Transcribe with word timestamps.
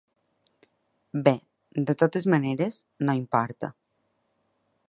Bé, 1.27 1.33
de 1.91 1.97
totes 2.03 2.27
maneres, 2.35 2.83
no 3.07 3.19
importa. 3.23 3.73